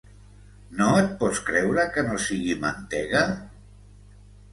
[0.77, 3.21] No et pots creure que no sigui mantega?